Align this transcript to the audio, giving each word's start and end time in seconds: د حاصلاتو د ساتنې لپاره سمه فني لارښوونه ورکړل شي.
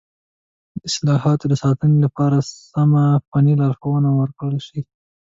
د 0.79 0.83
حاصلاتو 1.13 1.45
د 1.49 1.53
ساتنې 1.63 1.97
لپاره 2.05 2.37
سمه 2.71 3.03
فني 3.29 3.53
لارښوونه 3.61 4.09
ورکړل 4.19 4.57
شي. 4.67 4.79